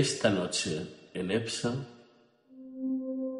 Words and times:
Esta 0.00 0.30
noche 0.30 0.70
en 1.14 1.30
EPSA. 1.30 1.72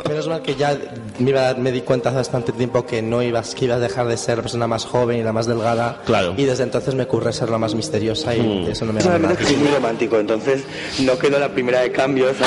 Menos 0.08 0.28
mal 0.28 0.42
que 0.42 0.54
ya 0.56 0.76
me, 1.18 1.30
iba- 1.30 1.54
me 1.54 1.70
di 1.72 1.80
cuenta 1.82 2.08
hace 2.10 2.18
bastante 2.18 2.52
tiempo 2.52 2.84
que 2.84 3.00
no 3.00 3.22
ibas, 3.22 3.54
que 3.54 3.64
ibas 3.66 3.76
a 3.78 3.80
dejar 3.80 4.06
de 4.08 4.16
ser 4.16 4.36
la 4.38 4.42
persona 4.42 4.66
más 4.66 4.84
joven 4.84 5.18
y 5.20 5.22
la 5.22 5.32
más 5.32 5.46
delgada. 5.46 6.02
Claro. 6.04 6.34
Y 6.36 6.44
desde 6.44 6.64
entonces 6.64 6.94
me 6.94 7.04
ocurre 7.04 7.32
ser 7.32 7.48
la 7.48 7.58
más 7.58 7.74
misteriosa 7.74 8.34
y 8.34 8.66
eso 8.70 8.84
no 8.84 8.92
me 8.92 9.00
Realmente 9.00 9.44
soy 9.44 9.56
muy 9.56 9.68
romántico, 9.68 10.18
entonces 10.18 10.64
no 11.00 11.18
quedo 11.18 11.38
la 11.38 11.48
primera 11.50 11.80
de 11.80 11.92
cambios. 11.92 12.36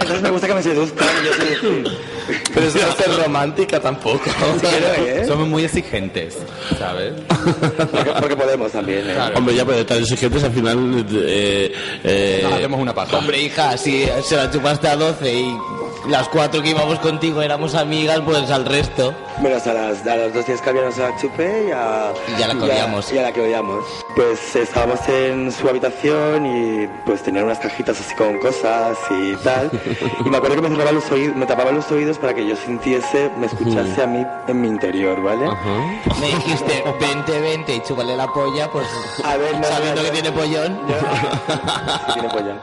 Entonces 0.00 0.22
me 0.22 0.30
gusta 0.30 0.46
que 0.48 0.54
me 0.54 0.62
seduzcan. 0.62 1.08
Yo 1.24 1.32
soy 1.34 1.84
Pero 2.54 2.66
eso 2.66 2.78
no 2.78 2.88
es 2.88 2.94
ser 2.96 3.16
romántica 3.22 3.80
tampoco. 3.80 4.22
¿eh? 4.26 5.24
Somos 5.26 5.48
muy 5.48 5.64
exigentes, 5.64 6.38
¿sabes? 6.78 7.12
porque, 7.90 8.10
porque 8.20 8.36
podemos 8.36 8.72
también. 8.72 9.10
¿eh? 9.10 9.16
Hombre, 9.34 9.54
ya, 9.54 9.64
pero 9.64 9.84
tan 9.84 9.98
exigentes 9.98 10.44
al 10.44 10.52
final. 10.52 11.06
Eh, 11.12 11.72
eh, 12.04 12.40
Nos 12.42 12.52
hacemos 12.54 12.80
una 12.80 12.94
paja. 12.94 13.18
Hombre, 13.18 13.40
hija, 13.42 13.76
si 13.76 14.06
se 14.22 14.36
la 14.36 14.50
chupaste 14.50 14.88
a 14.88 14.96
12 14.96 15.32
y 15.32 15.56
las 16.08 16.28
cuatro 16.28 16.62
que 16.62 16.70
íbamos 16.70 16.98
contigo 16.98 17.40
éramos 17.42 17.74
amigas, 17.74 18.20
pues 18.24 18.50
al 18.50 18.64
resto. 18.64 19.14
Menos 19.42 19.66
a 19.66 19.72
las, 19.74 20.06
a 20.06 20.16
los 20.16 20.34
dos 20.34 20.46
días 20.46 20.60
que 20.60 20.70
habíamos 20.70 20.98
a 20.98 21.10
la 21.10 21.20
chupé 21.20 21.66
y 21.68 21.70
a, 21.72 22.12
Y 22.38 22.42
a 22.42 22.48
la 22.48 22.54
que 22.54 22.60
odiamos. 22.62 23.12
Y 23.12 23.18
a 23.18 23.22
la 23.22 23.32
que 23.32 23.40
odiamos. 23.40 23.84
Pues 24.14 24.54
estábamos 24.54 25.00
en 25.08 25.50
su 25.50 25.68
habitación 25.68 26.46
y 26.46 26.86
pues 27.04 27.22
tenían 27.24 27.46
unas 27.46 27.58
cajitas 27.58 27.98
así 28.00 28.14
con 28.14 28.38
cosas 28.38 28.96
y 29.10 29.34
tal. 29.42 29.70
Y 30.24 30.28
me 30.30 30.36
acuerdo 30.36 30.56
que 30.56 30.62
me 30.62 30.68
cerraba 30.68 30.92
los 30.92 31.10
oídos, 31.10 31.34
me 31.34 31.46
tapaba 31.46 31.72
los 31.72 31.90
oídos 31.90 32.18
para 32.18 32.32
que 32.32 32.46
yo 32.46 32.54
sintiese, 32.54 33.30
me 33.38 33.46
escuchase 33.46 34.02
a 34.02 34.06
mí 34.06 34.24
en 34.46 34.60
mi 34.60 34.68
interior, 34.68 35.20
¿vale? 35.20 35.46
Me 36.20 36.26
dijiste, 36.28 36.84
vente, 37.00 37.40
vente 37.40 37.74
y 37.74 37.80
chúpale 37.80 38.16
la 38.16 38.28
polla, 38.28 38.70
pues 38.70 38.86
A 39.24 39.36
ver, 39.36 39.56
no, 39.58 39.64
sabiendo 39.64 40.00
no, 40.02 40.06
que 40.06 40.12
tiene 40.12 40.30
pollón. 40.32 40.78
Sí, 42.06 42.12
tiene 42.12 42.28
polla. 42.28 42.56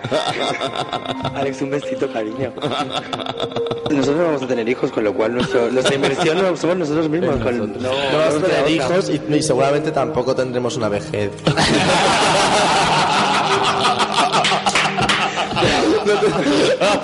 Alex, 1.35 1.61
un 1.63 1.69
besito, 1.71 2.11
cariño. 2.13 2.53
Nosotros 3.89 4.15
no 4.15 4.23
vamos 4.25 4.41
a 4.43 4.47
tener 4.47 4.69
hijos, 4.69 4.89
con 4.91 5.03
lo 5.03 5.13
cual 5.13 5.33
nuestro- 5.33 5.69
nuestra 5.69 5.95
inversión 5.95 6.41
no 6.41 6.55
somos 6.55 6.77
nosotros 6.77 7.09
mismos. 7.09 7.35
con- 7.41 7.57
no, 7.59 7.65
No 7.89 8.17
vamos 8.17 8.35
a 8.35 8.47
tener 8.47 8.69
hijos 8.69 9.09
y, 9.09 9.21
y 9.35 9.41
seguramente 9.43 9.91
tampoco 9.91 10.33
tendremos 10.33 10.77
una 10.77 10.87
vejez. 10.87 11.31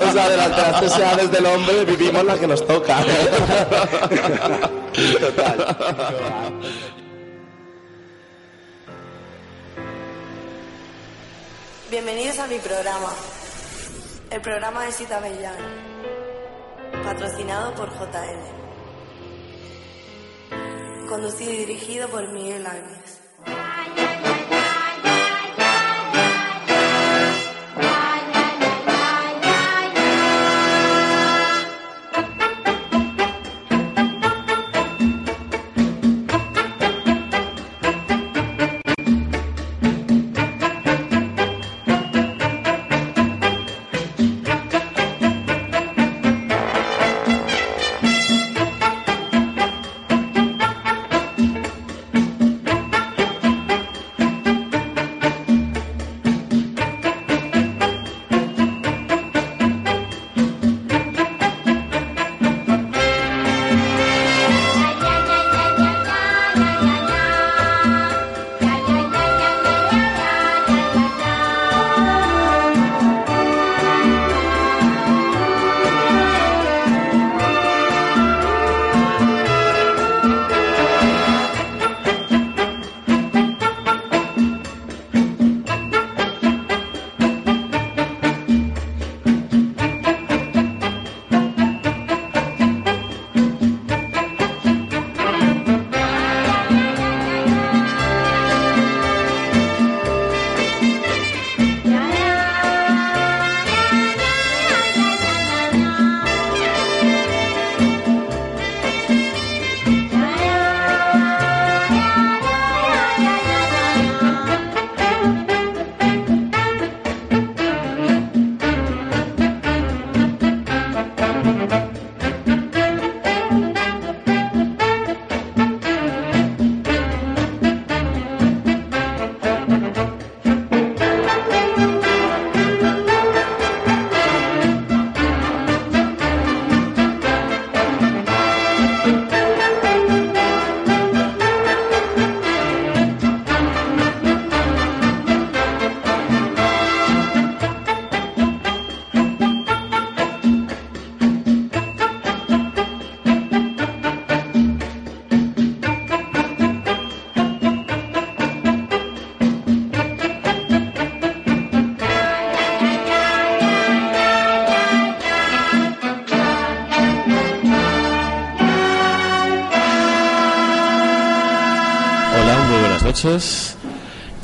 o 0.00 0.12
sea, 0.12 0.28
de 0.28 0.36
las, 0.36 0.50
de 0.50 0.62
las 0.62 0.80
tres 0.80 0.96
edades 0.96 1.30
del 1.30 1.46
hombre 1.46 1.84
vivimos 1.84 2.24
la 2.24 2.38
que 2.38 2.46
nos 2.46 2.66
toca. 2.66 2.98
Total. 5.20 5.66
Bienvenidos 11.90 12.38
a 12.38 12.46
mi 12.46 12.58
programa, 12.58 13.14
el 14.30 14.40
programa 14.42 14.84
de 14.84 14.92
Sita 14.92 15.20
Bellán, 15.20 15.56
patrocinado 17.02 17.74
por 17.74 17.88
JL, 17.88 18.40
conducido 21.08 21.52
y 21.52 21.56
dirigido 21.56 22.08
por 22.08 22.28
Miguel 22.28 22.66
Águilas. 22.66 23.27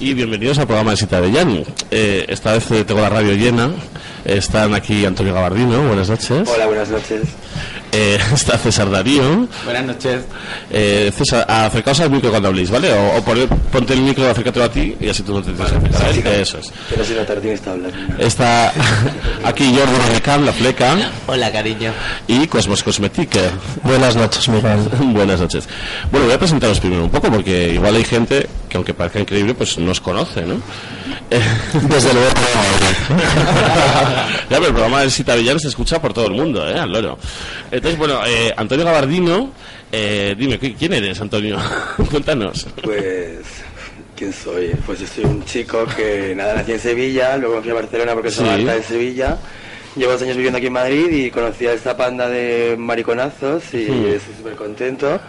Y 0.00 0.14
bienvenidos 0.14 0.58
al 0.58 0.66
programa 0.66 0.90
de 0.90 0.96
Cita 0.96 1.20
de 1.20 1.30
Jan. 1.30 1.62
Eh, 1.92 2.24
esta 2.28 2.54
vez 2.54 2.68
eh, 2.72 2.82
tengo 2.82 3.00
la 3.00 3.08
radio 3.08 3.32
llena. 3.34 3.70
Están 4.24 4.74
aquí 4.74 5.04
Antonio 5.04 5.32
Gabardino, 5.32 5.86
buenas 5.86 6.08
noches. 6.08 6.48
Hola, 6.48 6.66
buenas 6.66 6.88
noches. 6.88 7.22
Eh, 7.96 8.18
está 8.34 8.58
César 8.58 8.90
Darío. 8.90 9.46
Buenas 9.64 9.84
noches. 9.84 10.22
Eh, 10.70 11.12
César, 11.16 11.44
acercaos 11.48 12.00
al 12.00 12.10
micro 12.10 12.30
cuando 12.30 12.48
habléis, 12.48 12.70
¿vale? 12.70 12.92
O, 12.92 13.18
o 13.18 13.24
poner- 13.24 13.48
ponte 13.48 13.92
el 13.94 14.00
micro, 14.00 14.28
acércatelo 14.28 14.64
a 14.64 14.68
ti 14.70 14.96
y 15.00 15.08
así 15.08 15.22
tú 15.22 15.34
no 15.34 15.42
te 15.42 15.52
tienes 15.52 15.70
que 15.72 15.96
acercar. 15.96 16.32
Eso 16.34 16.58
es. 16.58 16.72
Pero 16.90 17.04
si 17.04 17.14
no 17.14 17.20
Tardín 17.22 17.52
está 17.52 17.70
hablando. 17.72 17.96
Está 18.18 18.72
aquí 19.44 19.64
Jordi 19.76 20.12
Recam, 20.14 20.44
la 20.44 20.52
fleca, 20.52 20.96
Hola, 21.26 21.52
cariño. 21.52 21.92
y 22.26 22.46
Cosmos 22.48 22.82
Cosmetic. 22.82 23.30
Buenas 23.84 24.16
noches, 24.16 24.48
Miguel. 24.48 24.78
Buenas 25.12 25.40
noches. 25.40 25.68
Bueno, 26.10 26.26
voy 26.26 26.34
a 26.34 26.38
presentaros 26.38 26.80
primero 26.80 27.04
un 27.04 27.10
poco 27.10 27.30
porque 27.30 27.72
igual 27.74 27.94
hay 27.94 28.04
gente 28.04 28.48
que 28.68 28.76
aunque 28.76 28.92
parezca 28.92 29.20
increíble, 29.20 29.54
pues 29.54 29.78
no 29.78 29.92
os 29.92 30.00
conoce, 30.00 30.42
¿no? 30.42 30.54
Eh, 31.30 31.40
Desde 31.88 32.12
luego. 32.12 32.28
ya, 34.50 34.56
pero 34.56 34.66
el 34.66 34.72
programa 34.72 35.00
del 35.00 35.10
Cita 35.12 35.34
Villano 35.36 35.58
se 35.60 35.68
escucha 35.68 36.00
por 36.00 36.12
todo 36.12 36.26
el 36.26 36.32
mundo, 36.32 36.68
¿eh? 36.68 36.78
Al 36.78 36.90
loro. 36.90 37.16
Entonces, 37.84 37.98
bueno, 37.98 38.24
eh, 38.26 38.50
Antonio 38.56 38.86
Gabardino, 38.86 39.52
eh, 39.92 40.34
dime, 40.38 40.58
¿qui- 40.58 40.74
¿quién 40.74 40.94
eres, 40.94 41.20
Antonio? 41.20 41.58
Cuéntanos. 42.10 42.66
Pues, 42.82 43.40
¿quién 44.16 44.32
soy? 44.32 44.68
Pues 44.86 45.00
yo 45.00 45.06
soy 45.06 45.24
un 45.24 45.44
chico 45.44 45.84
que 45.94 46.32
nada, 46.34 46.54
nací 46.54 46.72
en 46.72 46.80
Sevilla, 46.80 47.36
luego 47.36 47.60
fui 47.60 47.72
a 47.72 47.74
Barcelona 47.74 48.14
porque 48.14 48.30
Sí. 48.30 48.36
soy 48.38 48.48
alta 48.48 48.76
en 48.76 48.82
Sevilla. 48.84 49.36
Llevo 49.96 50.12
dos 50.12 50.22
años 50.22 50.34
viviendo 50.36 50.56
aquí 50.56 50.68
en 50.68 50.72
Madrid 50.72 51.10
y 51.10 51.30
conocí 51.30 51.66
a 51.66 51.74
esta 51.74 51.94
panda 51.94 52.26
de 52.26 52.74
mariconazos 52.78 53.62
y 53.74 53.84
Hmm. 53.84 54.06
estoy 54.14 54.34
súper 54.38 54.54
contento. 54.54 55.20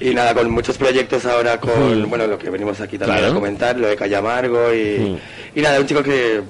Y 0.00 0.12
nada, 0.12 0.34
con 0.34 0.50
muchos 0.50 0.76
proyectos 0.78 1.24
ahora 1.26 1.60
con, 1.60 2.02
Hmm. 2.06 2.10
bueno, 2.10 2.26
lo 2.26 2.36
que 2.40 2.50
venimos 2.50 2.80
aquí 2.80 2.98
también 2.98 3.18
Claro. 3.20 3.32
a 3.34 3.34
comentar, 3.36 3.78
lo 3.78 3.86
de 3.86 3.94
Calle 3.94 4.16
Amargo 4.16 4.74
y, 4.74 4.98
Hmm. 4.98 5.18
y 5.54 5.60
nada, 5.62 5.78
un 5.78 5.86
chico 5.86 6.02
que, 6.02 6.40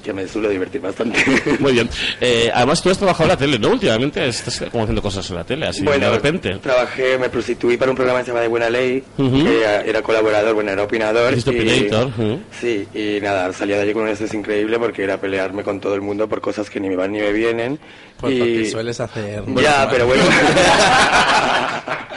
que 0.00 0.12
me 0.12 0.26
suelo 0.28 0.48
divertir 0.48 0.80
bastante. 0.80 1.18
Muy 1.58 1.72
bien. 1.72 1.88
Eh, 2.20 2.50
además, 2.52 2.82
tú 2.82 2.90
has 2.90 2.98
trabajado 2.98 3.24
en 3.24 3.28
la 3.30 3.36
tele, 3.36 3.58
¿no? 3.58 3.68
Últimamente 3.70 4.26
estás 4.26 4.62
como 4.70 4.84
haciendo 4.84 5.02
cosas 5.02 5.28
en 5.30 5.36
la 5.36 5.44
tele, 5.44 5.66
así 5.66 5.82
Bueno, 5.82 6.06
de 6.06 6.12
repente. 6.12 6.54
Trabajé, 6.56 7.18
me 7.18 7.28
prostituí 7.28 7.76
para 7.76 7.90
un 7.90 7.96
programa 7.96 8.20
que 8.20 8.26
se 8.26 8.30
llama 8.30 8.40
De 8.42 8.48
Buena 8.48 8.70
Ley, 8.70 9.02
Ujú. 9.18 9.44
que 9.44 9.60
era, 9.60 9.82
era 9.82 10.02
colaborador, 10.02 10.54
bueno, 10.54 10.70
era 10.70 10.82
opinador. 10.82 11.34
Y- 11.36 11.40
opinator, 11.40 12.06
ujú. 12.08 12.40
Sí, 12.60 12.86
y 12.94 13.20
nada, 13.20 13.52
salía 13.52 13.76
de 13.76 13.82
allí 13.82 13.92
con 13.92 14.02
un 14.02 14.08
estrés 14.08 14.32
increíble 14.34 14.78
porque 14.78 15.04
era 15.04 15.20
pelearme 15.20 15.62
con 15.62 15.80
todo 15.80 15.94
el 15.94 16.00
mundo 16.00 16.28
por 16.28 16.40
cosas 16.40 16.68
que 16.70 16.80
ni 16.80 16.88
me 16.88 16.96
van 16.96 17.12
ni 17.12 17.20
me 17.20 17.32
vienen. 17.32 17.78
Pues 18.18 18.34
y... 18.34 18.38
porque 18.38 18.70
sueles 18.70 19.00
hacer. 19.00 19.42
Ya, 19.56 19.88
pero 19.90 20.06
bueno. 20.06 20.22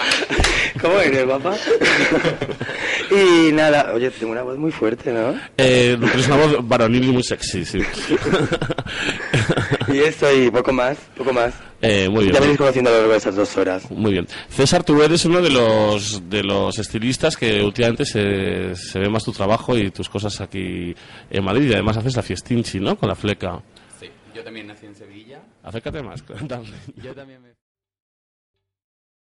¿Cómo 0.84 1.00
eres, 1.00 1.24
papá? 1.24 1.56
y 3.10 3.54
nada, 3.54 3.94
oye, 3.94 4.12
tengo 4.12 4.34
una 4.34 4.42
voz 4.42 4.58
muy 4.58 4.70
fuerte, 4.70 5.14
¿no? 5.14 5.34
Eh, 5.58 5.98
es 6.14 6.28
una 6.28 6.36
voz 6.36 6.68
varonil 6.68 7.06
y 7.06 7.12
muy 7.14 7.24
sexy, 7.24 7.64
sí. 7.64 7.80
Y 9.88 10.00
eso, 10.00 10.30
y 10.34 10.52
poco 10.52 10.74
más, 10.74 10.98
poco 11.16 11.32
más. 11.32 11.54
Eh, 11.82 12.10
muy 12.10 12.24
bien. 12.24 12.34
Ya 12.34 12.40
me 12.40 12.46
iréis 12.48 12.58
conociendo 12.58 12.90
a 12.90 12.94
lo 12.94 13.00
largo 13.00 13.14
de 13.14 13.18
esas 13.18 13.36
dos 13.36 13.56
horas. 13.56 13.90
Muy 13.92 14.12
bien. 14.12 14.28
César, 14.50 14.84
tú 14.84 15.02
eres 15.02 15.24
uno 15.24 15.42
de 15.42 15.52
los 15.52 16.30
de 16.30 16.44
los 16.44 16.78
estilistas 16.80 17.38
que 17.38 17.64
últimamente 17.64 18.04
se, 18.06 18.76
se 18.76 19.00
ve 19.00 19.10
más 19.10 19.24
tu 19.24 19.32
trabajo 19.32 19.78
y 19.78 19.90
tus 19.92 20.10
cosas 20.10 20.42
aquí 20.42 20.94
en 21.30 21.44
Madrid. 21.46 21.70
Y 21.70 21.74
además 21.74 21.96
haces 21.96 22.16
la 22.16 22.24
fiestinchi, 22.24 22.82
¿no? 22.82 22.98
Con 22.98 23.08
la 23.08 23.16
fleca. 23.16 23.62
Sí, 24.00 24.10
yo 24.36 24.44
también 24.44 24.68
nací 24.68 24.86
en 24.86 24.96
Sevilla. 24.96 25.42
Acércate 25.64 26.04
más. 26.04 26.24
Yo 27.02 27.14
también 27.14 27.42
me... 27.42 27.63